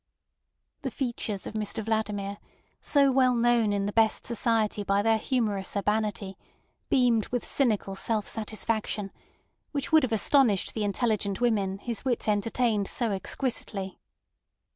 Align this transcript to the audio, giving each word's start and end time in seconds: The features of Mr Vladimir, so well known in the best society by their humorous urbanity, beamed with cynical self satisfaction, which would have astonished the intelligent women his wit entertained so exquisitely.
The 0.81 0.89
features 0.89 1.45
of 1.45 1.53
Mr 1.53 1.83
Vladimir, 1.85 2.39
so 2.81 3.11
well 3.11 3.35
known 3.35 3.71
in 3.71 3.85
the 3.85 3.93
best 3.93 4.25
society 4.25 4.81
by 4.83 5.03
their 5.03 5.19
humorous 5.19 5.77
urbanity, 5.77 6.39
beamed 6.89 7.27
with 7.27 7.45
cynical 7.45 7.95
self 7.95 8.27
satisfaction, 8.27 9.11
which 9.73 9.91
would 9.91 10.01
have 10.01 10.11
astonished 10.11 10.73
the 10.73 10.83
intelligent 10.85 11.39
women 11.39 11.77
his 11.77 12.03
wit 12.03 12.27
entertained 12.27 12.87
so 12.87 13.11
exquisitely. 13.11 13.99